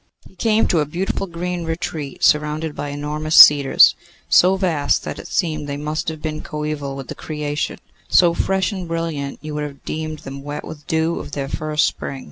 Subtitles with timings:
[0.27, 3.93] He came to a beautiful green retreat surrounded by enormous cedars,
[4.27, 7.77] so vast that it seemed they must have been coeval with the creation;
[8.07, 11.47] so fresh and brilliant, you would have deemed them wet with the dew of their
[11.47, 12.19] first spring.